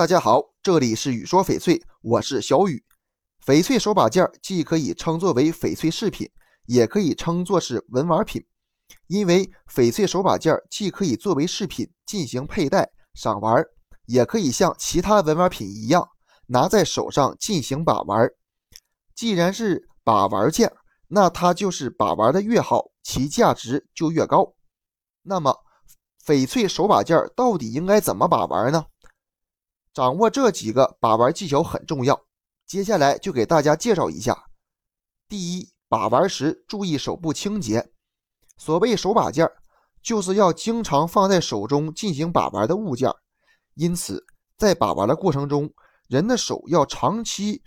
[0.00, 2.82] 大家好，这里是雨说翡翠，我是小雨。
[3.44, 6.26] 翡翠手把件既可以称作为翡翠饰品，
[6.64, 8.42] 也可以称作是文玩品，
[9.08, 13.62] 因为翡翠手把件既可以作为饰品进行佩戴、赏玩，
[14.06, 16.08] 也可以像其他文玩品一样
[16.46, 18.26] 拿在手上进行把玩。
[19.14, 20.72] 既然是把玩件，
[21.08, 24.54] 那它就是把玩的越好，其价值就越高。
[25.24, 25.54] 那么，
[26.24, 28.86] 翡翠手把件到底应该怎么把玩呢？
[29.92, 32.20] 掌握这几个把玩技巧很重要。
[32.66, 34.46] 接下来就给大家介绍一下：
[35.28, 37.90] 第一，把玩时注意手部清洁。
[38.56, 39.50] 所谓手把件，
[40.02, 43.10] 就是要经常放在手中进行把玩的物件。
[43.74, 44.24] 因此，
[44.56, 45.72] 在把玩的过程中，
[46.06, 47.62] 人的手要长期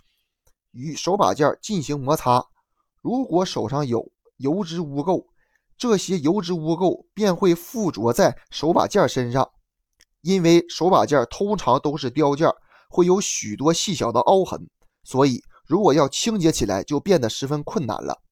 [0.70, 2.46] 与手把件进行摩擦。
[3.02, 5.26] 如果手上有油脂污垢，
[5.76, 9.50] 这些油脂污垢便会附着在手把件身上。
[10.24, 12.50] 因为手把件通常都是雕件，
[12.88, 14.66] 会有许多细小的凹痕，
[15.02, 18.22] 所以如果要清洁起来就变得十分困难了。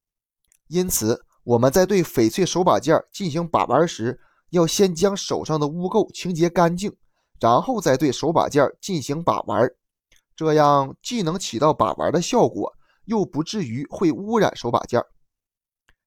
[0.69, 6.91] 因此，我们在对翡翠手把件进行把玩时，要先将手上的污垢清洁干净，
[7.39, 9.69] 然后再对手把件进行把玩，
[10.35, 12.73] 这样既能起到把玩的效果，
[13.05, 14.99] 又不至于会污染手把件。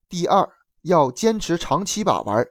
[0.09, 0.49] 第二，
[0.83, 2.45] 要坚持长期把玩。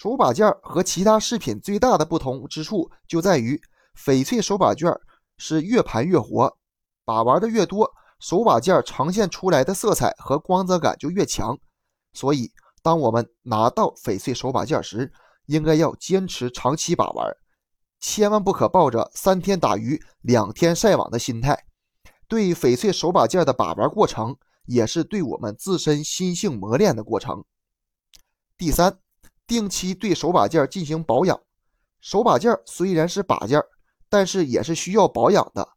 [0.00, 3.60] 手把件和其他饰品最大的不同之处就在于，
[3.94, 4.90] 翡翠手把件
[5.36, 6.56] 是越盘越活，
[7.04, 11.54] 把玩的越多，手把件呈现出来的色彩和光泽感就越强。
[12.14, 12.50] 所以，
[12.82, 15.12] 当我们拿到翡翠手把件时，
[15.44, 17.36] 应该要坚持长期把玩，
[18.00, 21.66] 千万不可抱着三天打鱼两天晒网的心态。
[22.26, 27.44] 对翡翠手把件的把玩过程，也是对我们自身心性磨练的过程。
[28.56, 28.98] 第三。
[29.50, 31.40] 定期对手把件进行保养。
[32.00, 33.60] 手把件虽然是把件，
[34.08, 35.70] 但是也是需要保养的。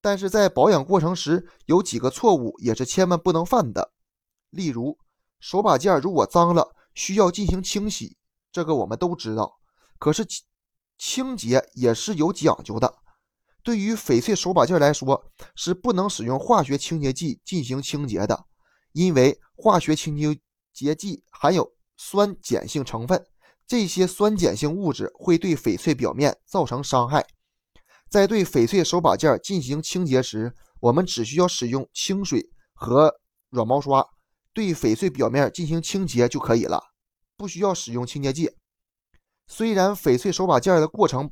[0.00, 3.90] 但是在保养过程时，有几个错误也是千万不能犯的。
[4.50, 4.96] 例如，
[5.40, 8.16] 手把件如果脏了，需要进行清洗，
[8.52, 9.58] 这个我们都知道。
[9.98, 10.24] 可是
[10.96, 12.94] 清洁也是有讲究的。
[13.64, 15.24] 对于翡翠手把件来说，
[15.56, 18.44] 是不能使用化学清洁剂进行清洁的，
[18.92, 20.16] 因为化学清
[20.72, 21.72] 洁剂含有。
[21.98, 23.26] 酸碱性成分，
[23.66, 27.26] 这些酸碱性物质会对翡翠表面造成伤害。
[28.08, 33.14] 在对翡翠手把件进行清洁时，我们只需要使用清水和
[33.50, 34.08] 软毛刷
[34.54, 36.82] 对翡翠表面进行清洁就可以了，
[37.36, 38.56] 不需要使用清洁剂。
[39.46, 41.30] 虽然翡翠手把件的过程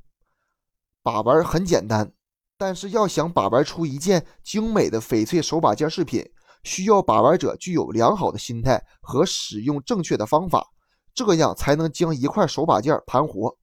[1.03, 2.13] 把玩很简单，
[2.59, 6.29] 但是要想把玩出一件精美的翡翠手把件饰品。
[6.67, 10.67] 需要把玩者具有良好的心态和使用正确的方法，
[11.15, 13.57] 这样才能将一块手把件盘活。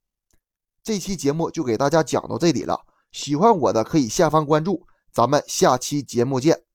[0.81, 2.79] 这期节目就给大家讲到这里了，
[3.11, 6.72] 喜欢我的可以下方关注，咱们下期节目见。